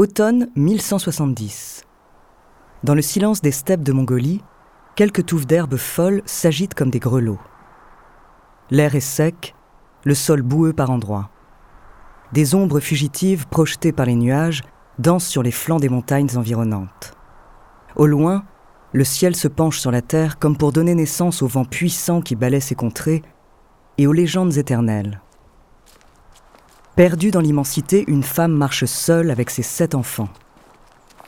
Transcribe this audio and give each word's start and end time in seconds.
Automne 0.00 0.46
1170. 0.54 1.82
Dans 2.84 2.94
le 2.94 3.02
silence 3.02 3.40
des 3.40 3.50
steppes 3.50 3.82
de 3.82 3.90
Mongolie, 3.90 4.44
quelques 4.94 5.26
touffes 5.26 5.48
d'herbes 5.48 5.74
folles 5.74 6.22
s'agitent 6.24 6.74
comme 6.74 6.90
des 6.90 7.00
grelots. 7.00 7.40
L'air 8.70 8.94
est 8.94 9.00
sec, 9.00 9.56
le 10.04 10.14
sol 10.14 10.42
boueux 10.42 10.72
par 10.72 10.90
endroits. 10.90 11.30
Des 12.32 12.54
ombres 12.54 12.78
fugitives 12.78 13.48
projetées 13.48 13.90
par 13.90 14.06
les 14.06 14.14
nuages 14.14 14.62
dansent 15.00 15.26
sur 15.26 15.42
les 15.42 15.50
flancs 15.50 15.80
des 15.80 15.88
montagnes 15.88 16.30
environnantes. 16.36 17.14
Au 17.96 18.06
loin, 18.06 18.44
le 18.92 19.02
ciel 19.02 19.34
se 19.34 19.48
penche 19.48 19.80
sur 19.80 19.90
la 19.90 20.00
terre 20.00 20.38
comme 20.38 20.56
pour 20.56 20.70
donner 20.70 20.94
naissance 20.94 21.42
au 21.42 21.48
vent 21.48 21.64
puissant 21.64 22.20
qui 22.20 22.36
balaie 22.36 22.60
ces 22.60 22.76
contrées 22.76 23.22
et 23.98 24.06
aux 24.06 24.12
légendes 24.12 24.58
éternelles. 24.58 25.20
Perdue 26.98 27.30
dans 27.30 27.40
l'immensité, 27.40 28.02
une 28.08 28.24
femme 28.24 28.50
marche 28.50 28.84
seule 28.84 29.30
avec 29.30 29.50
ses 29.50 29.62
sept 29.62 29.94
enfants. 29.94 30.30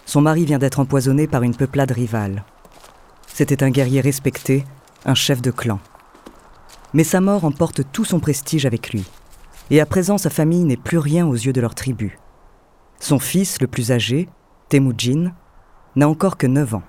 Son 0.04 0.20
mari 0.20 0.44
vient 0.44 0.58
d'être 0.58 0.80
empoisonné 0.80 1.28
par 1.28 1.44
une 1.44 1.54
peuplade 1.54 1.92
rivale. 1.92 2.44
C'était 3.28 3.62
un 3.62 3.70
guerrier 3.70 4.00
respecté, 4.00 4.64
un 5.04 5.14
chef 5.14 5.40
de 5.40 5.52
clan. 5.52 5.78
Mais 6.92 7.04
sa 7.04 7.20
mort 7.20 7.44
emporte 7.44 7.82
tout 7.92 8.04
son 8.04 8.18
prestige 8.18 8.66
avec 8.66 8.90
lui. 8.90 9.04
Et 9.70 9.80
à 9.80 9.86
présent, 9.86 10.18
sa 10.18 10.28
famille 10.28 10.64
n'est 10.64 10.76
plus 10.76 10.98
rien 10.98 11.24
aux 11.24 11.34
yeux 11.34 11.52
de 11.52 11.60
leur 11.60 11.76
tribu. 11.76 12.18
Son 12.98 13.20
fils, 13.20 13.60
le 13.60 13.68
plus 13.68 13.92
âgé, 13.92 14.28
Temujin, 14.70 15.30
n'a 15.94 16.08
encore 16.08 16.36
que 16.36 16.48
9 16.48 16.74
ans. 16.74 16.82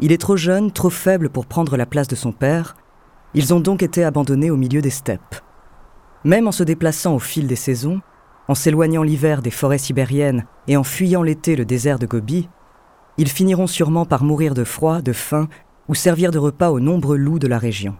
Il 0.00 0.10
est 0.10 0.20
trop 0.20 0.36
jeune, 0.36 0.72
trop 0.72 0.90
faible 0.90 1.30
pour 1.30 1.46
prendre 1.46 1.76
la 1.76 1.86
place 1.86 2.08
de 2.08 2.16
son 2.16 2.32
père. 2.32 2.74
Ils 3.34 3.54
ont 3.54 3.60
donc 3.60 3.84
été 3.84 4.02
abandonnés 4.02 4.50
au 4.50 4.56
milieu 4.56 4.82
des 4.82 4.90
steppes. 4.90 5.36
Même 6.26 6.48
en 6.48 6.52
se 6.52 6.64
déplaçant 6.64 7.14
au 7.14 7.20
fil 7.20 7.46
des 7.46 7.54
saisons, 7.54 8.00
en 8.48 8.56
s'éloignant 8.56 9.04
l'hiver 9.04 9.42
des 9.42 9.52
forêts 9.52 9.78
sibériennes 9.78 10.44
et 10.66 10.76
en 10.76 10.82
fuyant 10.82 11.22
l'été 11.22 11.54
le 11.54 11.64
désert 11.64 12.00
de 12.00 12.06
Gobi, 12.06 12.48
ils 13.16 13.28
finiront 13.28 13.68
sûrement 13.68 14.06
par 14.06 14.24
mourir 14.24 14.52
de 14.52 14.64
froid, 14.64 15.02
de 15.02 15.12
faim 15.12 15.46
ou 15.86 15.94
servir 15.94 16.32
de 16.32 16.38
repas 16.38 16.70
aux 16.70 16.80
nombreux 16.80 17.16
loups 17.16 17.38
de 17.38 17.46
la 17.46 17.58
région. 17.58 17.94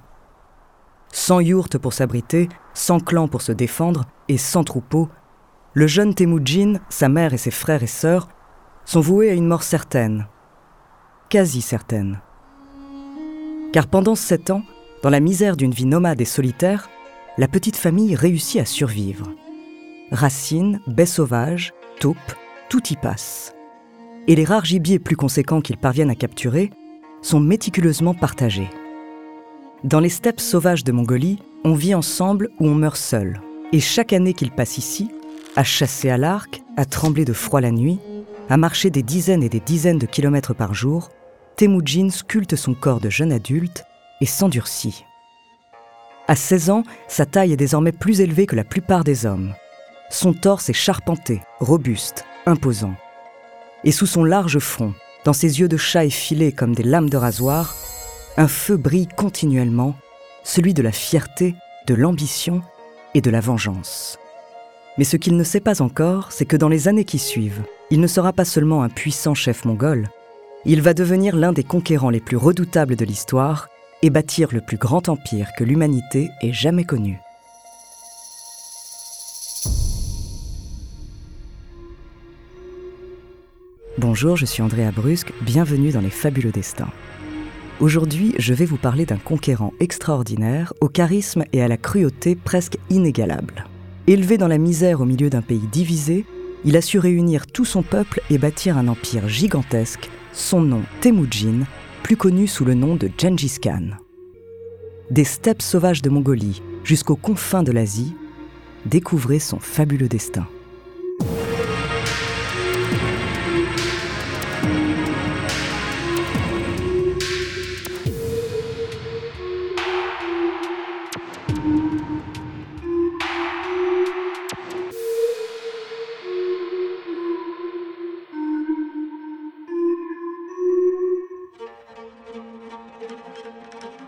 Sans 1.13 1.39
yourte 1.39 1.79
pour 1.79 1.93
s'abriter, 1.93 2.49
sans 2.75 2.99
clan 2.99 3.29
pour 3.29 3.43
se 3.43 3.53
défendre 3.53 4.07
et 4.27 4.39
sans 4.39 4.65
troupeau, 4.65 5.09
le 5.75 5.87
jeune 5.87 6.13
Temujin, 6.13 6.81
sa 6.89 7.09
mère 7.09 7.33
et 7.33 7.39
ses 7.39 7.53
frères 7.53 7.85
et 7.85 7.87
sœurs 7.87 8.27
sont 8.85 9.01
voués 9.01 9.31
à 9.31 9.35
une 9.35 9.47
mort 9.47 9.63
certaine, 9.63 10.27
quasi 11.29 11.61
certaine. 11.61 12.21
Car 13.73 13.87
pendant 13.87 14.17
sept 14.17 14.51
ans, 14.51 14.65
dans 15.05 15.11
la 15.11 15.21
misère 15.21 15.57
d'une 15.57 15.71
vie 15.71 15.87
nomade 15.87 16.21
et 16.21 16.25
solitaire, 16.25 16.89
la 17.39 17.48
petite 17.48 17.77
famille 17.77 18.15
réussit 18.15 18.61
à 18.61 18.65
survivre. 18.65 19.31
Racines, 20.11 20.81
baies 20.87 21.06
sauvages, 21.06 21.75
taupes, 22.01 22.17
tout 22.69 22.83
y 22.91 22.97
passe. 22.97 23.55
Et 24.27 24.34
les 24.34 24.44
rares 24.44 24.65
gibiers 24.65 24.99
plus 24.99 25.16
conséquents 25.16 25.61
qu'ils 25.61 25.77
parviennent 25.77 26.11
à 26.11 26.15
capturer 26.15 26.71
sont 27.22 27.41
méticuleusement 27.41 28.15
partagés. 28.15 28.71
Dans 29.84 30.00
les 30.00 30.09
steppes 30.09 30.41
sauvages 30.41 30.84
de 30.84 30.93
Mongolie, 30.93 31.38
on 31.65 31.75
vit 31.75 31.94
ensemble 31.94 32.50
ou 32.59 32.69
on 32.69 32.75
meurt 32.75 32.97
seul. 32.97 33.41
Et 33.72 33.81
chaque 33.81 34.12
année 34.12 34.32
qu'ils 34.32 34.53
passent 34.53 34.78
ici, 34.78 35.11
à 35.56 35.65
chasser 35.65 36.09
à 36.09 36.16
l'arc, 36.16 36.62
à 36.77 36.84
trembler 36.84 37.25
de 37.25 37.32
froid 37.32 37.61
la 37.61 37.71
nuit, 37.71 37.99
à 38.49 38.56
marcher 38.56 38.91
des 38.91 39.03
dizaines 39.03 39.43
et 39.43 39.49
des 39.49 39.61
dizaines 39.61 39.99
de 39.99 40.06
kilomètres 40.06 40.55
par 40.55 40.72
jour, 40.72 41.11
Temujin 41.56 42.11
sculpte 42.11 42.56
son 42.56 42.75
corps 42.75 43.00
de 43.00 43.11
jeune 43.11 43.32
adulte 43.32 43.84
et 44.21 44.27
s'endurcit. 44.27 45.05
À 46.28 46.34
16 46.34 46.70
ans, 46.70 46.82
sa 47.06 47.25
taille 47.25 47.53
est 47.53 47.56
désormais 47.56 47.92
plus 47.92 48.20
élevée 48.20 48.47
que 48.47 48.56
la 48.56 48.64
plupart 48.64 49.04
des 49.04 49.26
hommes. 49.26 49.54
Son 50.10 50.32
torse 50.32 50.69
est 50.69 50.72
charpenté, 50.72 51.41
robuste, 51.60 52.25
imposant. 52.47 52.94
Et 53.84 53.92
sous 53.92 54.06
son 54.06 54.25
large 54.25 54.59
front, 54.59 54.92
dans 55.25 55.32
ses 55.32 55.60
yeux 55.60 55.69
de 55.69 55.76
chat 55.76 56.04
effilés 56.04 56.53
comme 56.53 56.75
des 56.75 56.82
lames 56.82 57.10
de 57.10 57.16
rasoir, 57.16 57.76
un 58.37 58.48
feu 58.48 58.76
brille 58.76 59.09
continuellement, 59.16 59.94
celui 60.42 60.75
de 60.75 60.82
la 60.82 60.92
fierté, 60.92 61.54
de 61.87 61.94
l'ambition 61.94 62.62
et 63.14 63.20
de 63.20 63.31
la 63.31 63.41
vengeance. 63.41 64.19
Mais 64.98 65.04
ce 65.04 65.16
qu'il 65.16 65.37
ne 65.37 65.44
sait 65.44 65.60
pas 65.60 65.81
encore, 65.81 66.32
c'est 66.32 66.44
que 66.44 66.56
dans 66.56 66.69
les 66.69 66.88
années 66.88 67.04
qui 67.04 67.19
suivent, 67.19 67.62
il 67.91 68.00
ne 68.00 68.06
sera 68.08 68.32
pas 68.32 68.44
seulement 68.44 68.82
un 68.82 68.88
puissant 68.88 69.34
chef 69.34 69.64
mongol, 69.64 70.08
il 70.64 70.82
va 70.82 70.94
devenir 70.94 71.37
l'un 71.37 71.53
des 71.53 71.62
conquérants 71.62 72.10
les 72.10 72.20
plus 72.20 72.37
redoutables 72.37 72.97
de 72.97 73.04
l'histoire 73.04 73.69
et 74.06 74.11
bâtir 74.11 74.50
le 74.53 74.61
plus 74.61 74.77
grand 74.77 75.09
empire 75.09 75.49
que 75.59 75.65
l'humanité 75.65 76.31
ait 76.41 76.53
jamais 76.53 76.84
connu. 76.84 77.19
Bonjour, 83.99 84.37
je 84.37 84.47
suis 84.47 84.62
Andrea 84.62 84.93
Brusque, 84.94 85.33
bienvenue 85.41 85.91
dans 85.91 86.00
les 86.00 86.11
fabuleux 86.11 86.53
destins. 86.53 86.93
Aujourd'hui, 87.81 88.33
je 88.39 88.55
vais 88.55 88.65
vous 88.65 88.77
parler 88.77 89.06
d'un 89.06 89.17
conquérant 89.17 89.72
extraordinaire, 89.81 90.73
au 90.81 90.88
charisme 90.88 91.43
et 91.53 91.61
à 91.61 91.67
la 91.67 91.77
cruauté 91.77 92.37
presque 92.37 92.78
inégalables. 92.91 93.67
Élevé 94.06 94.38
dans 94.38 94.47
la 94.47 94.59
misère 94.59 95.00
au 95.00 95.05
milieu 95.05 95.31
d'un 95.31 95.43
pays 95.43 95.67
divisé, 95.73 96.25
il 96.65 96.77
a 96.77 96.81
su 96.81 97.00
réunir 97.00 97.49
tout 97.49 97.65
son 97.65 97.83
peuple 97.83 98.21
et 98.31 98.38
bâtir 98.38 98.78
un 98.78 98.87
empire 98.87 99.28
gigantesque, 99.28 100.09
son 100.33 100.61
nom 100.61 100.83
Temujin, 101.00 101.65
plus 102.06 102.17
connu 102.17 102.47
sous 102.47 102.65
le 102.65 102.75
nom 102.75 102.94
de 102.94 103.11
Gengis 103.19 103.59
Khan. 103.61 103.97
Des 105.11 105.25
steppes 105.25 105.61
sauvages 105.61 106.03
de 106.03 106.09
Mongolie 106.09 106.62
jusqu'aux 106.84 107.17
confins 107.17 107.65
de 107.65 107.72
l'Asie, 107.72 108.15
découvrez 108.84 109.41
son 109.41 109.59
fabuleux 109.59 110.06
destin. 110.06 110.47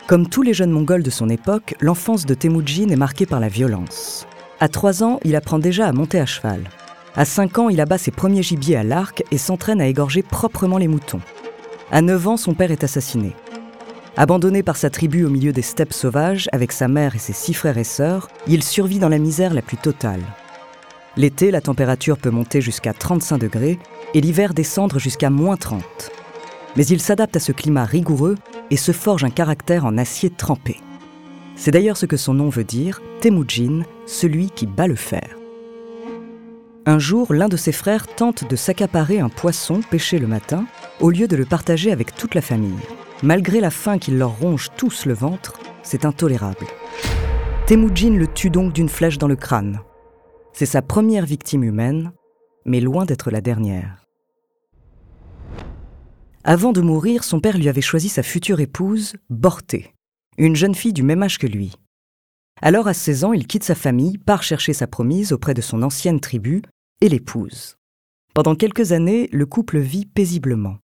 Comme 0.09 0.27
tous 0.27 0.41
les 0.41 0.55
jeunes 0.55 0.71
Mongols 0.71 1.03
de 1.03 1.11
son 1.11 1.29
époque, 1.29 1.75
l'enfance 1.81 2.25
de 2.25 2.33
Temujin 2.33 2.89
est 2.89 2.95
marquée 2.95 3.27
par 3.27 3.39
la 3.39 3.47
violence. 3.47 4.25
À 4.59 4.67
3 4.67 5.03
ans, 5.03 5.19
il 5.23 5.35
apprend 5.35 5.59
déjà 5.59 5.85
à 5.85 5.91
monter 5.91 6.19
à 6.19 6.25
cheval. 6.25 6.63
À 7.15 7.25
5 7.25 7.59
ans, 7.59 7.69
il 7.69 7.79
abat 7.79 7.99
ses 7.99 8.09
premiers 8.09 8.41
gibiers 8.41 8.77
à 8.77 8.83
l'arc 8.83 9.23
et 9.29 9.37
s'entraîne 9.37 9.79
à 9.79 9.85
égorger 9.85 10.23
proprement 10.23 10.79
les 10.79 10.87
moutons. 10.87 11.21
À 11.91 12.01
9 12.01 12.27
ans, 12.27 12.37
son 12.37 12.55
père 12.55 12.71
est 12.71 12.83
assassiné. 12.83 13.35
Abandonné 14.17 14.63
par 14.63 14.77
sa 14.77 14.89
tribu 14.89 15.25
au 15.25 15.29
milieu 15.29 15.51
des 15.51 15.61
steppes 15.61 15.93
sauvages, 15.93 16.49
avec 16.53 16.71
sa 16.71 16.87
mère 16.87 17.13
et 17.13 17.19
ses 17.19 17.33
six 17.33 17.53
frères 17.53 17.77
et 17.77 17.83
sœurs, 17.83 18.29
il 18.47 18.63
survit 18.63 18.97
dans 18.97 19.09
la 19.09 19.19
misère 19.19 19.53
la 19.53 19.61
plus 19.61 19.77
totale. 19.77 20.23
L'été, 21.17 21.51
la 21.51 21.61
température 21.61 22.17
peut 22.17 22.31
monter 22.31 22.61
jusqu'à 22.61 22.93
35 22.93 23.37
degrés 23.37 23.77
et 24.15 24.21
l'hiver 24.21 24.55
descendre 24.55 24.97
jusqu'à 24.97 25.29
moins 25.29 25.55
30. 25.55 25.83
Mais 26.75 26.87
il 26.87 26.99
s'adapte 26.99 27.35
à 27.35 27.39
ce 27.39 27.51
climat 27.51 27.85
rigoureux 27.85 28.37
et 28.71 28.77
se 28.77 28.91
forge 28.91 29.23
un 29.23 29.29
caractère 29.29 29.85
en 29.85 29.97
acier 29.97 30.29
trempé. 30.29 30.77
C'est 31.55 31.71
d'ailleurs 31.71 31.97
ce 31.97 32.05
que 32.05 32.17
son 32.17 32.33
nom 32.33 32.49
veut 32.49 32.63
dire, 32.63 33.01
Temujin, 33.21 33.83
celui 34.05 34.49
qui 34.49 34.65
bat 34.65 34.87
le 34.87 34.95
fer. 34.95 35.35
Un 36.85 36.99
jour, 36.99 37.33
l'un 37.33 37.49
de 37.49 37.57
ses 37.57 37.71
frères 37.71 38.07
tente 38.07 38.49
de 38.49 38.55
s'accaparer 38.55 39.19
un 39.19 39.29
poisson 39.29 39.81
pêché 39.81 40.17
le 40.17 40.27
matin, 40.27 40.65
au 41.01 41.09
lieu 41.09 41.27
de 41.27 41.35
le 41.35 41.45
partager 41.45 41.91
avec 41.91 42.15
toute 42.15 42.33
la 42.33 42.41
famille. 42.41 42.79
Malgré 43.21 43.59
la 43.59 43.69
faim 43.69 43.97
qui 43.97 44.11
leur 44.11 44.39
ronge 44.39 44.69
tous 44.77 45.05
le 45.05 45.13
ventre, 45.13 45.59
c'est 45.83 46.05
intolérable. 46.05 46.65
Temujin 47.67 48.11
le 48.11 48.27
tue 48.27 48.49
donc 48.49 48.73
d'une 48.73 48.89
flèche 48.89 49.17
dans 49.17 49.27
le 49.27 49.35
crâne. 49.35 49.81
C'est 50.53 50.65
sa 50.65 50.81
première 50.81 51.25
victime 51.25 51.63
humaine, 51.63 52.11
mais 52.65 52.79
loin 52.79 53.05
d'être 53.05 53.29
la 53.29 53.41
dernière. 53.41 54.08
Avant 56.45 56.71
de 56.71 56.79
mourir, 56.79 57.25
son 57.25 57.41
père 57.41 57.57
lui 57.57 57.67
avait 57.67 57.81
choisi 57.81 58.07
sa 58.07 58.23
future 58.23 58.61
épouse, 58.61 59.13
Borté, 59.29 59.93
une 60.37 60.55
jeune 60.55 60.73
fille 60.73 60.93
du 60.93 61.03
même 61.03 61.21
âge 61.21 61.37
que 61.37 61.47
lui. 61.47 61.73
Alors 62.61 62.87
à 62.87 62.93
16 62.93 63.25
ans, 63.25 63.33
il 63.33 63.45
quitte 63.45 63.65
sa 63.65 63.75
famille, 63.75 64.17
part 64.17 64.41
chercher 64.41 64.71
sa 64.71 64.87
promise 64.87 65.33
auprès 65.33 65.53
de 65.53 65.61
son 65.61 65.83
ancienne 65.83 66.21
tribu 66.21 66.61
et 67.01 67.09
l'épouse. 67.09 67.75
Pendant 68.33 68.55
quelques 68.55 68.93
années, 68.93 69.27
le 69.33 69.45
couple 69.45 69.79
vit 69.79 70.05
paisiblement. 70.05 70.77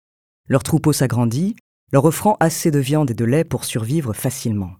Leur 0.49 0.61
troupeau 0.61 0.91
s'agrandit, 0.91 1.55
leur 1.93 2.03
offrant 2.03 2.35
assez 2.41 2.69
de 2.69 2.79
viande 2.79 3.11
et 3.11 3.15
de 3.15 3.25
lait 3.25 3.45
pour 3.45 3.63
survivre 3.63 4.11
facilement. 4.11 4.73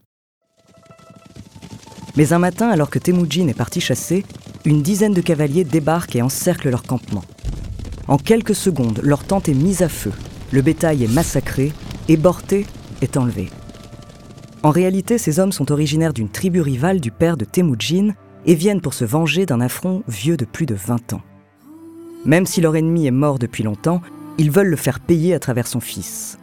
Mais 2.18 2.34
un 2.34 2.40
matin, 2.40 2.68
alors 2.68 2.90
que 2.90 3.00
Temujin 3.00 3.48
est 3.48 3.58
parti 3.58 3.80
chasser, 3.80 4.26
une 4.66 4.82
dizaine 4.82 5.14
de 5.14 5.22
cavaliers 5.22 5.64
débarquent 5.64 6.18
et 6.18 6.22
encerclent 6.22 6.70
leur 6.70 6.84
campement. 6.84 7.24
En 8.10 8.18
quelques 8.18 8.56
secondes, 8.56 9.00
leur 9.04 9.24
tente 9.24 9.48
est 9.48 9.54
mise 9.54 9.82
à 9.82 9.90
feu, 9.90 10.12
le 10.56 10.62
bétail 10.62 11.04
est 11.04 11.14
massacré 11.14 11.74
et 12.08 12.16
Borté 12.16 12.66
est 13.02 13.18
enlevé. 13.18 13.50
En 14.64 14.70
réalité, 14.70 15.18
ces 15.18 15.40
hommes 15.40 15.52
sont 15.52 15.70
originaires 15.70 16.14
d'une 16.14 16.30
tribu 16.30 16.62
rivale 16.62 17.02
du 17.02 17.12
père 17.12 17.36
de 17.36 17.44
Temujin 17.44 18.14
et 18.46 18.56
viennent 18.56 18.80
pour 18.80 18.94
se 18.94 19.04
venger 19.04 19.46
d'un 19.46 19.60
affront 19.60 20.02
vieux 20.08 20.38
de 20.38 20.46
plus 20.46 20.66
de 20.66 20.74
20 20.74 21.12
ans. 21.12 21.22
Même 22.24 22.46
si 22.46 22.62
leur 22.62 22.78
ennemi 22.78 23.06
est 23.06 23.12
mort 23.12 23.38
depuis 23.38 23.64
longtemps, 23.64 24.02
ils 24.38 24.50
veulent 24.50 24.70
le 24.70 24.78
faire 24.78 25.02
payer 25.02 25.34
à 25.34 25.40
travers 25.40 25.68
son 25.68 25.82
fils. 25.82 26.40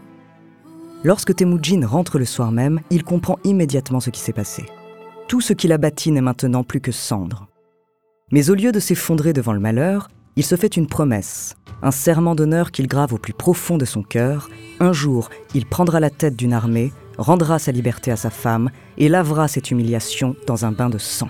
Lorsque 1.05 1.35
Temujin 1.35 1.87
rentre 1.87 2.19
le 2.19 2.26
soir 2.26 2.53
même, 2.53 2.81
il 2.91 3.05
comprend 3.05 3.38
immédiatement 3.44 4.00
ce 4.00 4.11
qui 4.11 4.20
s'est 4.20 4.35
passé. 4.35 4.67
Tout 5.26 5.41
ce 5.41 5.55
qu'il 5.55 5.73
a 5.73 5.79
bâti 5.79 6.12
n'est 6.12 6.20
maintenant 6.20 6.65
plus 6.65 6.82
que 6.82 6.93
cendre. 6.93 7.49
Mais 8.31 8.50
au 8.50 8.55
lieu 8.55 8.73
de 8.73 8.79
s'effondrer 8.79 9.32
devant 9.32 9.55
le 9.55 9.58
malheur, 9.58 10.08
il 10.37 10.44
se 10.44 10.56
fait 10.56 10.76
une 10.76 10.87
promesse, 10.87 11.56
un 11.82 11.90
serment 11.90 12.34
d'honneur 12.34 12.70
qu'il 12.70 12.87
grave 12.87 13.12
au 13.12 13.19
plus 13.19 13.32
profond 13.32 13.76
de 13.76 13.84
son 13.84 14.02
cœur. 14.02 14.49
Un 14.81 14.93
jour, 14.93 15.31
il 15.55 15.67
prendra 15.67 16.00
la 16.00 16.11
tête 16.11 16.37
d'une 16.37 16.52
armée, 16.52 16.93
rendra 17.19 17.58
sa 17.58 17.73
liberté 17.73 18.11
à 18.11 18.17
sa 18.17 18.31
femme 18.31 18.70
et 18.99 19.08
lavera 19.08 19.49
cette 19.49 19.70
humiliation 19.70 20.37
dans 20.46 20.64
un 20.64 20.73
bain 20.73 20.88
de 20.88 20.99
sang. 20.99 21.29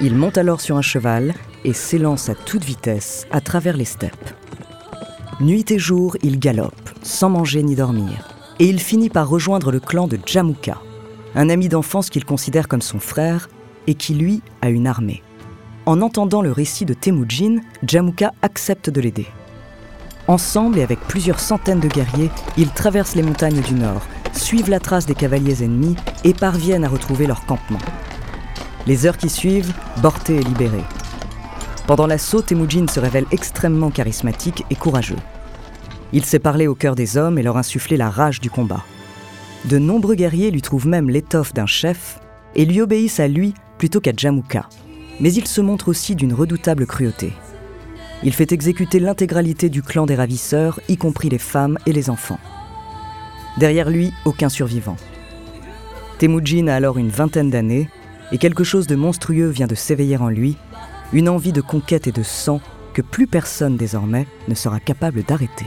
Il 0.00 0.16
monte 0.16 0.38
alors 0.38 0.60
sur 0.60 0.76
un 0.76 0.82
cheval 0.82 1.34
et 1.64 1.72
s'élance 1.72 2.28
à 2.28 2.34
toute 2.34 2.64
vitesse 2.64 3.26
à 3.30 3.40
travers 3.40 3.76
les 3.76 3.84
steppes. 3.84 4.30
Nuit 5.40 5.70
et 5.70 5.78
jour, 5.78 6.16
il 6.22 6.38
galope, 6.38 6.90
sans 7.02 7.30
manger 7.30 7.62
ni 7.62 7.74
dormir, 7.74 8.28
et 8.58 8.66
il 8.66 8.80
finit 8.80 9.08
par 9.08 9.28
rejoindre 9.28 9.72
le 9.72 9.80
clan 9.80 10.06
de 10.06 10.18
Jamuka, 10.24 10.78
un 11.34 11.48
ami 11.48 11.68
d'enfance 11.68 12.10
qu'il 12.10 12.24
considère 12.24 12.68
comme 12.68 12.82
son 12.82 13.00
frère 13.00 13.48
et 13.86 13.94
qui, 13.94 14.14
lui, 14.14 14.42
a 14.62 14.70
une 14.70 14.86
armée. 14.86 15.22
En 15.86 16.00
entendant 16.00 16.40
le 16.40 16.50
récit 16.50 16.86
de 16.86 16.94
Temujin, 16.94 17.58
Jamuka 17.86 18.32
accepte 18.40 18.88
de 18.88 19.02
l'aider. 19.02 19.26
Ensemble 20.28 20.78
et 20.78 20.82
avec 20.82 20.98
plusieurs 21.00 21.40
centaines 21.40 21.80
de 21.80 21.88
guerriers, 21.88 22.30
ils 22.56 22.70
traversent 22.70 23.16
les 23.16 23.22
montagnes 23.22 23.60
du 23.60 23.74
nord, 23.74 24.00
suivent 24.32 24.70
la 24.70 24.80
trace 24.80 25.04
des 25.04 25.14
cavaliers 25.14 25.62
ennemis 25.62 25.96
et 26.24 26.32
parviennent 26.32 26.86
à 26.86 26.88
retrouver 26.88 27.26
leur 27.26 27.44
campement. 27.44 27.78
Les 28.86 29.04
heures 29.04 29.18
qui 29.18 29.28
suivent, 29.28 29.74
Borté 29.98 30.36
est 30.36 30.48
libéré. 30.48 30.80
Pendant 31.86 32.06
l'assaut, 32.06 32.40
Temujin 32.40 32.86
se 32.88 33.00
révèle 33.00 33.26
extrêmement 33.30 33.90
charismatique 33.90 34.64
et 34.70 34.76
courageux. 34.76 35.18
Il 36.14 36.24
sait 36.24 36.38
parler 36.38 36.66
au 36.66 36.74
cœur 36.74 36.94
des 36.94 37.18
hommes 37.18 37.38
et 37.38 37.42
leur 37.42 37.58
insuffler 37.58 37.98
la 37.98 38.08
rage 38.08 38.40
du 38.40 38.48
combat. 38.48 38.84
De 39.66 39.76
nombreux 39.76 40.14
guerriers 40.14 40.50
lui 40.50 40.62
trouvent 40.62 40.88
même 40.88 41.10
l'étoffe 41.10 41.52
d'un 41.52 41.66
chef 41.66 42.20
et 42.54 42.64
lui 42.64 42.80
obéissent 42.80 43.20
à 43.20 43.28
lui 43.28 43.52
plutôt 43.76 44.00
qu'à 44.00 44.12
Jamuka. 44.16 44.66
Mais 45.20 45.32
il 45.32 45.46
se 45.46 45.60
montre 45.60 45.88
aussi 45.88 46.14
d'une 46.14 46.34
redoutable 46.34 46.86
cruauté. 46.86 47.32
Il 48.22 48.32
fait 48.32 48.52
exécuter 48.52 49.00
l'intégralité 49.00 49.68
du 49.68 49.82
clan 49.82 50.06
des 50.06 50.14
ravisseurs, 50.14 50.80
y 50.88 50.96
compris 50.96 51.28
les 51.28 51.38
femmes 51.38 51.78
et 51.86 51.92
les 51.92 52.10
enfants. 52.10 52.40
Derrière 53.58 53.90
lui, 53.90 54.12
aucun 54.24 54.48
survivant. 54.48 54.96
Temujin 56.18 56.68
a 56.68 56.74
alors 56.74 56.98
une 56.98 57.10
vingtaine 57.10 57.50
d'années 57.50 57.88
et 58.32 58.38
quelque 58.38 58.64
chose 58.64 58.86
de 58.86 58.96
monstrueux 58.96 59.48
vient 59.48 59.66
de 59.66 59.74
s'éveiller 59.74 60.16
en 60.16 60.28
lui 60.28 60.56
une 61.12 61.28
envie 61.28 61.52
de 61.52 61.60
conquête 61.60 62.06
et 62.06 62.12
de 62.12 62.22
sang 62.22 62.60
que 62.92 63.02
plus 63.02 63.26
personne 63.26 63.76
désormais 63.76 64.26
ne 64.48 64.54
sera 64.54 64.80
capable 64.80 65.22
d'arrêter. 65.22 65.66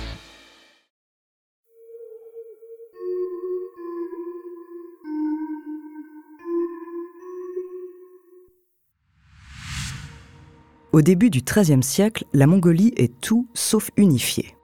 Au 10.93 11.01
début 11.01 11.29
du 11.29 11.41
XIIIe 11.41 11.83
siècle, 11.83 12.25
la 12.33 12.47
Mongolie 12.47 12.91
est 12.97 13.21
tout 13.21 13.47
sauf 13.53 13.91
unifiée. 13.95 14.57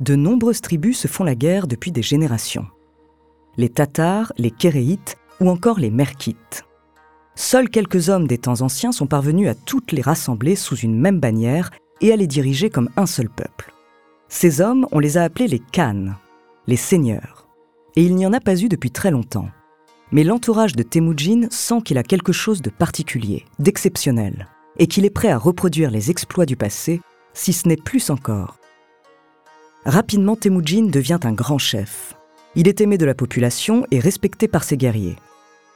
De 0.00 0.16
nombreuses 0.16 0.62
tribus 0.62 0.98
se 0.98 1.08
font 1.08 1.24
la 1.24 1.34
guerre 1.34 1.66
depuis 1.66 1.92
des 1.92 2.00
générations. 2.00 2.66
Les 3.58 3.68
Tatars, 3.68 4.32
les 4.38 4.50
Kéréites 4.50 5.18
ou 5.42 5.50
encore 5.50 5.78
les 5.78 5.90
Merkites. 5.90 6.64
Seuls 7.34 7.68
quelques 7.68 8.08
hommes 8.08 8.26
des 8.26 8.38
temps 8.38 8.62
anciens 8.62 8.92
sont 8.92 9.06
parvenus 9.06 9.46
à 9.46 9.54
toutes 9.54 9.92
les 9.92 10.00
rassembler 10.00 10.56
sous 10.56 10.76
une 10.76 10.98
même 10.98 11.20
bannière 11.20 11.70
et 12.00 12.12
à 12.12 12.16
les 12.16 12.26
diriger 12.26 12.70
comme 12.70 12.88
un 12.96 13.06
seul 13.06 13.28
peuple. 13.28 13.70
Ces 14.28 14.62
hommes, 14.62 14.86
on 14.90 15.00
les 15.00 15.18
a 15.18 15.22
appelés 15.22 15.48
les 15.48 15.60
Khan, 15.70 16.14
les 16.66 16.76
seigneurs. 16.76 17.46
Et 17.94 18.04
il 18.04 18.14
n'y 18.14 18.26
en 18.26 18.32
a 18.32 18.40
pas 18.40 18.56
eu 18.56 18.70
depuis 18.70 18.90
très 18.90 19.10
longtemps. 19.10 19.50
Mais 20.12 20.24
l'entourage 20.24 20.76
de 20.76 20.82
Temujin 20.82 21.48
sent 21.50 21.82
qu'il 21.84 21.98
a 21.98 22.02
quelque 22.02 22.32
chose 22.32 22.62
de 22.62 22.70
particulier, 22.70 23.44
d'exceptionnel 23.58 24.48
et 24.78 24.86
qu'il 24.86 25.04
est 25.04 25.10
prêt 25.10 25.28
à 25.28 25.38
reproduire 25.38 25.90
les 25.90 26.10
exploits 26.10 26.46
du 26.46 26.56
passé, 26.56 27.00
si 27.32 27.52
ce 27.52 27.68
n'est 27.68 27.76
plus 27.76 28.10
encore. 28.10 28.58
Rapidement, 29.84 30.36
Temujin 30.36 30.86
devient 30.86 31.18
un 31.24 31.32
grand 31.32 31.58
chef. 31.58 32.14
Il 32.56 32.68
est 32.68 32.80
aimé 32.80 32.96
de 32.96 33.04
la 33.04 33.14
population 33.14 33.86
et 33.90 33.98
respecté 33.98 34.48
par 34.48 34.64
ses 34.64 34.76
guerriers. 34.76 35.16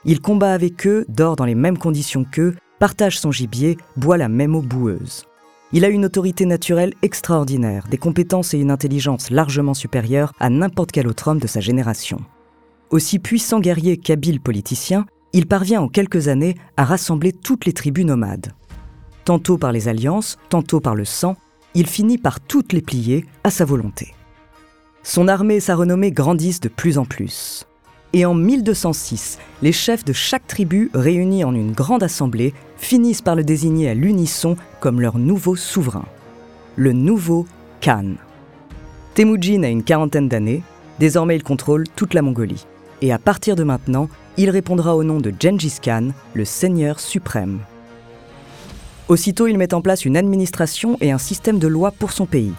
Il 0.05 0.21
combat 0.21 0.53
avec 0.53 0.87
eux, 0.87 1.05
dort 1.09 1.37
dans 1.37 1.45
les 1.45 1.57
mêmes 1.57 1.77
conditions 1.77 2.25
qu'eux, 2.25 2.55
partage 2.79 3.19
son 3.19 3.33
gibier, 3.33 3.77
boit 3.97 4.17
la 4.17 4.29
même 4.29 4.55
eau 4.55 4.63
boueuse. 4.63 5.25
Il 5.73 5.85
a 5.85 5.89
une 5.89 6.07
autorité 6.07 6.47
naturelle 6.47 6.95
extraordinaire, 7.03 7.87
des 7.91 7.99
compétences 7.99 8.55
et 8.55 8.59
une 8.59 8.71
intelligence 8.71 9.31
largement 9.31 9.75
supérieures 9.75 10.33
à 10.41 10.49
n'importe 10.49 10.93
quel 10.93 11.09
autre 11.09 11.29
homme 11.29 11.41
de 11.41 11.47
sa 11.47 11.61
génération. 11.61 12.21
Aussi 12.91 13.19
puissant 13.19 13.61
guerrier 13.61 13.99
qu'habile 13.99 14.41
politicien, 14.41 15.05
il 15.35 15.47
parvient 15.47 15.83
en 15.83 15.89
quelques 15.89 16.29
années 16.29 16.55
à 16.79 16.85
rassembler 16.85 17.33
toutes 17.33 17.67
les 17.67 17.75
tribus 17.75 18.07
nomades 18.07 18.53
tantôt 19.29 19.59
par 19.59 19.73
les 19.73 19.89
alliances, 19.89 20.39
tantôt 20.49 20.81
par 20.81 20.95
le 20.95 21.05
sang, 21.05 21.37
il 21.75 21.87
finit 21.87 22.17
par 22.17 22.41
toutes 22.41 22.73
les 22.73 22.81
plier 22.81 23.27
à 23.45 23.51
sa 23.51 23.67
volonté. 23.67 24.15
Son 25.03 25.29
armée 25.29 25.57
et 25.57 25.61
sa 25.61 25.77
renommée 25.77 26.13
grandissent 26.13 26.61
de 26.61 26.71
plus 26.71 26.97
en 26.97 27.05
plus. 27.05 27.67
Et 28.15 28.25
en 28.25 28.33
1206, 28.33 29.39
les 29.61 29.73
chefs 29.73 30.07
de 30.07 30.15
chaque 30.15 30.47
tribu, 30.47 30.91
réunis 30.95 31.45
en 31.45 31.55
une 31.55 31.73
grande 31.73 32.03
assemblée, 32.03 32.55
finissent 32.79 33.21
par 33.21 33.35
le 33.35 33.45
désigner 33.45 33.91
à 33.91 33.95
l'unisson 33.95 34.57
comme 34.81 34.99
leur 34.99 35.19
nouveau 35.19 35.57
souverain, 35.57 36.07
le 36.77 36.95
nouveau 36.95 37.47
Khan. 37.83 38.15
Temujin 39.13 39.63
a 39.63 39.69
une 39.69 39.85
quarantaine 39.85 40.31
d'années, 40.31 40.63
désormais 41.01 41.37
il 41.37 41.43
contrôle 41.43 41.85
toute 41.97 42.15
la 42.15 42.23
Mongolie. 42.23 42.65
Et 43.03 43.13
à 43.13 43.19
partir 43.19 43.57
de 43.57 43.63
maintenant, 43.63 44.09
il 44.39 44.49
répondra 44.49 44.97
au 44.97 45.05
nom 45.05 45.21
de 45.21 45.35
Gengis 45.39 45.81
Khan, 45.83 46.13
le 46.33 46.47
seigneur 46.47 46.99
suprême. 46.99 47.59
Aussitôt, 49.09 49.47
il 49.47 49.57
met 49.57 49.73
en 49.73 49.81
place 49.81 50.05
une 50.05 50.19
administration 50.19 50.99
et 51.01 51.13
un 51.13 51.19
système 51.19 51.59
de 51.59 51.67
loi 51.67 51.91
pour 51.91 52.13
son 52.13 52.27
pays. 52.27 52.53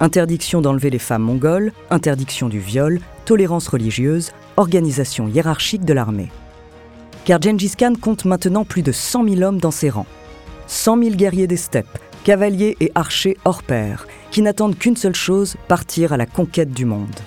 Interdiction 0.00 0.62
d'enlever 0.62 0.88
les 0.88 0.98
femmes 0.98 1.22
mongoles, 1.22 1.72
interdiction 1.90 2.48
du 2.48 2.58
viol, 2.58 3.00
tolérance 3.26 3.68
religieuse, 3.68 4.32
organisation 4.56 5.28
hiérarchique 5.28 5.84
de 5.84 5.92
l'armée. 5.92 6.30
Car 7.26 7.40
Gengis 7.40 7.74
Khan 7.78 7.94
compte 8.00 8.24
maintenant 8.24 8.64
plus 8.64 8.82
de 8.82 8.92
100 8.92 9.28
000 9.28 9.42
hommes 9.42 9.60
dans 9.60 9.70
ses 9.70 9.90
rangs. 9.90 10.06
100 10.68 11.02
000 11.02 11.14
guerriers 11.16 11.46
des 11.46 11.58
steppes, 11.58 11.98
cavaliers 12.24 12.76
et 12.80 12.90
archers 12.94 13.36
hors 13.44 13.62
pair, 13.62 14.06
qui 14.30 14.40
n'attendent 14.40 14.78
qu'une 14.78 14.96
seule 14.96 15.14
chose, 15.14 15.56
partir 15.68 16.14
à 16.14 16.16
la 16.16 16.26
conquête 16.26 16.72
du 16.72 16.86
monde. 16.86 17.20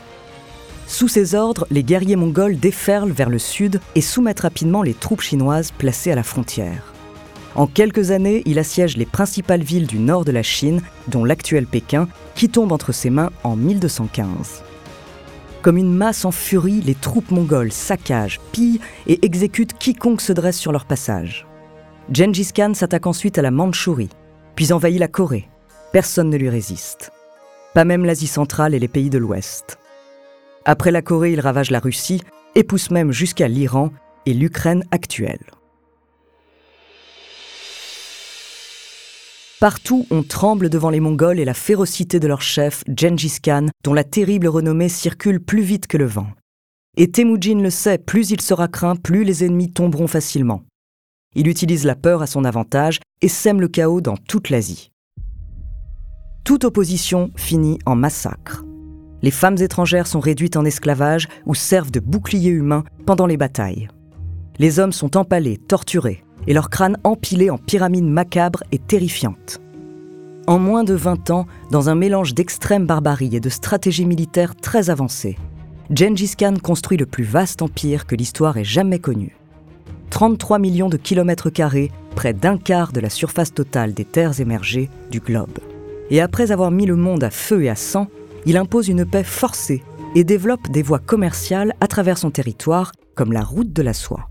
Sous 0.88 1.08
ses 1.08 1.36
ordres, 1.36 1.68
les 1.70 1.84
guerriers 1.84 2.16
mongols 2.16 2.58
déferlent 2.58 3.12
vers 3.12 3.30
le 3.30 3.40
sud 3.40 3.80
et 3.94 4.02
soumettent 4.02 4.40
rapidement 4.40 4.82
les 4.82 4.96
troupes 4.96 5.22
chinoises 5.22 5.72
placées 5.72 6.12
à 6.12 6.16
la 6.16 6.24
frontière. 6.24 6.94
En 7.58 7.66
quelques 7.66 8.12
années, 8.12 8.44
il 8.46 8.60
assiège 8.60 8.98
les 8.98 9.08
principales 9.08 9.64
villes 9.64 9.88
du 9.88 9.98
nord 9.98 10.24
de 10.24 10.32
la 10.32 10.44
Chine, 10.44 10.80
dont 11.08 11.26
l'actuel 11.26 11.66
Pékin, 11.66 12.08
qui 12.36 12.50
tombe 12.50 12.72
entre 12.72 12.92
ses 12.92 13.10
mains 13.10 13.32
en 13.44 13.56
1215. 13.56 14.64
Comme 15.64 15.78
une 15.78 15.92
masse 15.92 16.24
en 16.24 16.30
furie, 16.30 16.82
les 16.82 16.94
troupes 16.94 17.32
mongoles 17.32 17.72
saccagent, 17.72 18.40
pillent 18.52 18.80
et 19.08 19.26
exécutent 19.26 19.74
quiconque 19.74 20.22
se 20.22 20.34
dresse 20.34 20.60
sur 20.60 20.72
leur 20.72 20.86
passage. 20.86 21.48
Gengis 22.14 22.52
Khan 22.54 22.76
s'attaque 22.76 23.08
ensuite 23.08 23.40
à 23.40 23.42
la 23.42 23.50
Mandchourie, 23.50 24.10
puis 24.56 24.72
envahit 24.72 25.00
la 25.00 25.08
Corée. 25.08 25.50
Personne 25.92 26.30
ne 26.30 26.38
lui 26.38 26.50
résiste. 26.50 27.12
Pas 27.74 27.86
même 27.86 28.06
l'Asie 28.06 28.28
centrale 28.28 28.76
et 28.76 28.80
les 28.80 28.88
pays 28.88 29.10
de 29.10 29.18
l'Ouest. 29.18 29.80
Après 30.64 30.92
la 30.92 31.02
Corée, 31.02 31.34
il 31.34 31.40
ravage 31.40 31.72
la 31.72 31.80
Russie 31.80 32.22
et 32.54 32.64
pousse 32.64 32.92
même 32.92 33.12
jusqu'à 33.12 33.48
l'Iran 33.48 33.90
et 34.28 34.36
l'Ukraine 34.36 34.84
actuelle. 34.92 35.57
Partout, 39.60 40.06
on 40.12 40.22
tremble 40.22 40.70
devant 40.70 40.92
les 40.92 41.00
Mongols 41.00 41.40
et 41.40 41.46
la 41.46 41.56
férocité 41.56 42.20
de 42.20 42.28
leur 42.28 42.44
chef, 42.44 42.84
Gengis 42.96 43.40
Khan, 43.42 43.66
dont 43.84 43.96
la 43.96 44.04
terrible 44.04 44.48
renommée 44.48 44.88
circule 44.88 45.40
plus 45.40 45.64
vite 45.64 45.88
que 45.88 45.98
le 45.98 46.06
vent. 46.06 46.28
Et 46.96 47.10
Temujin 47.10 47.60
le 47.60 47.72
sait, 47.72 47.98
plus 47.98 48.30
il 48.30 48.40
sera 48.40 48.68
craint, 48.68 48.96
plus 48.96 49.24
les 49.24 49.44
ennemis 49.44 49.72
tomberont 49.72 50.06
facilement. 50.06 50.62
Il 51.34 51.48
utilise 51.48 51.86
la 51.86 51.96
peur 51.96 52.22
à 52.22 52.28
son 52.28 52.46
avantage 52.46 53.00
et 53.22 53.28
sème 53.28 53.60
le 53.60 53.68
chaos 53.68 54.00
dans 54.00 54.16
toute 54.16 54.52
l'Asie. 54.52 54.92
Toute 56.44 56.64
opposition 56.64 57.32
finit 57.36 57.80
en 57.88 57.96
massacre. 57.96 58.64
Les 59.24 59.32
femmes 59.32 59.58
étrangères 59.60 60.06
sont 60.06 60.20
réduites 60.20 60.56
en 60.56 60.66
esclavage 60.66 61.28
ou 61.48 61.56
servent 61.56 61.92
de 61.92 62.00
boucliers 62.00 62.52
humains 62.52 62.84
pendant 63.08 63.26
les 63.26 63.38
batailles. 63.38 63.88
Les 64.60 64.78
hommes 64.78 64.94
sont 64.94 65.18
empalés, 65.18 65.58
torturés, 65.58 66.24
et 66.48 66.54
leurs 66.54 66.70
crânes 66.70 66.98
empilés 67.04 67.50
en 67.50 67.58
pyramides 67.58 68.06
macabres 68.06 68.64
et 68.72 68.80
terrifiantes. 68.80 69.60
En 70.48 70.60
moins 70.60 70.86
de 70.86 70.94
20 70.94 71.30
ans, 71.30 71.46
dans 71.72 71.90
un 71.90 71.96
mélange 71.96 72.34
d'extrême 72.34 72.86
barbarie 72.86 73.36
et 73.36 73.42
de 73.42 73.50
stratégie 73.50 74.06
militaire 74.06 74.56
très 74.56 74.90
avancée, 74.90 75.38
Gengis 75.94 76.36
Khan 76.38 76.56
construit 76.62 76.98
le 76.98 77.06
plus 77.06 77.26
vaste 77.26 77.62
empire 77.62 78.06
que 78.06 78.16
l'histoire 78.16 78.58
ait 78.58 78.64
jamais 78.64 79.00
connu. 79.00 79.36
33 80.10 80.58
millions 80.60 80.90
de 80.90 80.98
kilomètres 80.98 81.50
carrés, 81.50 81.92
près 82.16 82.34
d'un 82.34 82.58
quart 82.58 82.94
de 82.94 83.02
la 83.02 83.10
surface 83.10 83.54
totale 83.54 83.94
des 83.94 84.06
terres 84.06 84.40
émergées 84.40 84.90
du 85.12 85.20
globe. 85.20 85.60
Et 86.10 86.22
après 86.22 86.52
avoir 86.52 86.72
mis 86.72 86.86
le 86.86 86.96
monde 86.96 87.24
à 87.24 87.30
feu 87.30 87.64
et 87.64 87.70
à 87.70 87.76
sang, 87.76 88.08
il 88.46 88.56
impose 88.56 88.88
une 88.88 89.06
paix 89.06 89.26
forcée 89.26 89.84
et 90.16 90.24
développe 90.24 90.70
des 90.70 90.82
voies 90.82 91.00
commerciales 91.00 91.74
à 91.82 91.88
travers 91.88 92.18
son 92.18 92.32
territoire, 92.32 92.94
comme 93.16 93.34
la 93.34 93.44
route 93.44 93.74
de 93.74 93.82
la 93.82 93.94
soie. 93.94 94.30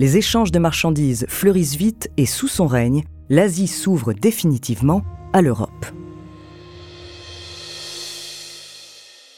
Les 0.00 0.16
échanges 0.16 0.50
de 0.50 0.58
marchandises 0.58 1.26
fleurissent 1.28 1.76
vite 1.76 2.08
et 2.16 2.24
sous 2.24 2.48
son 2.48 2.66
règne, 2.66 3.04
l'Asie 3.28 3.66
s'ouvre 3.66 4.14
définitivement 4.14 5.02
à 5.34 5.42
l'Europe. 5.42 5.84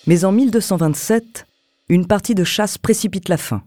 Mais 0.07 0.25
en 0.25 0.31
1227, 0.31 1.49
une 1.89 2.07
partie 2.07 2.37
de 2.37 2.45
chasse 2.45 2.79
précipite 2.79 3.29
la 3.29 3.39
fin. 3.39 3.65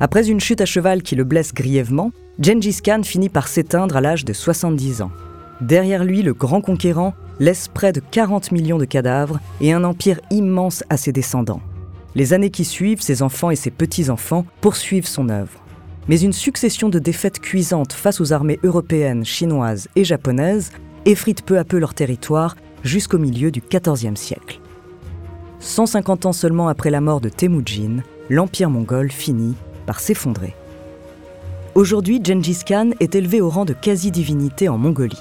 Après 0.00 0.28
une 0.28 0.40
chute 0.40 0.60
à 0.60 0.66
cheval 0.66 1.04
qui 1.04 1.14
le 1.14 1.22
blesse 1.22 1.54
grièvement, 1.54 2.10
Gengis 2.40 2.80
Khan 2.82 3.02
finit 3.04 3.28
par 3.28 3.46
s'éteindre 3.46 3.96
à 3.96 4.00
l'âge 4.00 4.24
de 4.24 4.32
70 4.32 5.02
ans. 5.02 5.12
Derrière 5.60 6.02
lui, 6.02 6.22
le 6.22 6.34
grand 6.34 6.60
conquérant 6.60 7.14
laisse 7.38 7.68
près 7.68 7.92
de 7.92 8.00
40 8.00 8.50
millions 8.50 8.78
de 8.78 8.86
cadavres 8.86 9.38
et 9.60 9.72
un 9.72 9.84
empire 9.84 10.18
immense 10.30 10.82
à 10.90 10.96
ses 10.96 11.12
descendants. 11.12 11.60
Les 12.14 12.32
années 12.32 12.50
qui 12.50 12.64
suivent, 12.64 13.00
ses 13.00 13.22
enfants 13.22 13.50
et 13.50 13.56
ses 13.56 13.70
petits-enfants 13.70 14.46
poursuivent 14.60 15.06
son 15.06 15.28
œuvre. 15.28 15.60
Mais 16.08 16.20
une 16.20 16.32
succession 16.32 16.88
de 16.88 16.98
défaites 16.98 17.40
cuisantes 17.40 17.92
face 17.92 18.20
aux 18.20 18.32
armées 18.32 18.60
européennes, 18.62 19.24
chinoises 19.24 19.88
et 19.96 20.04
japonaises 20.04 20.70
effrite 21.06 21.42
peu 21.42 21.58
à 21.58 21.64
peu 21.64 21.78
leur 21.78 21.94
territoire 21.94 22.56
jusqu'au 22.82 23.18
milieu 23.18 23.50
du 23.50 23.60
XIVe 23.60 24.16
siècle. 24.16 24.60
150 25.60 26.26
ans 26.26 26.32
seulement 26.32 26.68
après 26.68 26.90
la 26.90 27.00
mort 27.00 27.20
de 27.20 27.30
Temujin, 27.30 28.02
l'empire 28.28 28.70
mongol 28.70 29.10
finit 29.10 29.54
par 29.86 30.00
s'effondrer. 30.00 30.54
Aujourd'hui, 31.74 32.20
Gengis 32.22 32.60
Khan 32.66 32.90
est 33.00 33.14
élevé 33.14 33.40
au 33.40 33.48
rang 33.48 33.64
de 33.64 33.72
quasi-divinité 33.72 34.68
en 34.68 34.78
Mongolie 34.78 35.20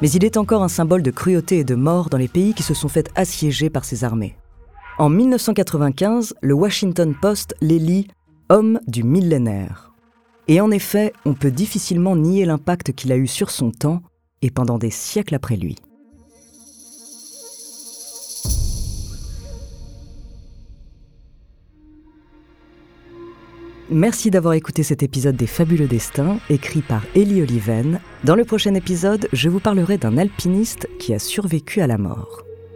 mais 0.00 0.10
il 0.10 0.24
est 0.24 0.36
encore 0.36 0.62
un 0.62 0.68
symbole 0.68 1.02
de 1.02 1.10
cruauté 1.10 1.60
et 1.60 1.64
de 1.64 1.74
mort 1.74 2.10
dans 2.10 2.18
les 2.18 2.28
pays 2.28 2.52
qui 2.52 2.62
se 2.62 2.74
sont 2.74 2.88
fait 2.88 3.08
assiéger 3.14 3.70
par 3.70 3.84
ses 3.86 4.04
armées. 4.04 4.36
En 4.96 5.08
1995, 5.08 6.34
le 6.40 6.54
Washington 6.54 7.16
Post 7.20 7.56
l'élit 7.60 8.06
homme 8.48 8.78
du 8.86 9.02
millénaire. 9.02 9.92
Et 10.46 10.60
en 10.60 10.70
effet, 10.70 11.12
on 11.24 11.34
peut 11.34 11.50
difficilement 11.50 12.14
nier 12.14 12.44
l'impact 12.44 12.92
qu'il 12.92 13.10
a 13.10 13.16
eu 13.16 13.26
sur 13.26 13.50
son 13.50 13.72
temps 13.72 14.02
et 14.40 14.50
pendant 14.50 14.78
des 14.78 14.90
siècles 14.90 15.34
après 15.34 15.56
lui. 15.56 15.74
Merci 23.90 24.30
d'avoir 24.30 24.54
écouté 24.54 24.84
cet 24.84 25.02
épisode 25.02 25.36
des 25.36 25.48
Fabuleux 25.48 25.88
Destins, 25.88 26.38
écrit 26.48 26.82
par 26.82 27.02
Elie 27.16 27.42
Oliven. 27.42 28.00
Dans 28.22 28.36
le 28.36 28.44
prochain 28.44 28.74
épisode, 28.74 29.28
je 29.32 29.48
vous 29.48 29.60
parlerai 29.60 29.98
d'un 29.98 30.18
alpiniste 30.18 30.88
qui 31.00 31.14
a 31.14 31.18
survécu 31.18 31.80
à 31.80 31.88
la 31.88 31.98
mort. 31.98 32.44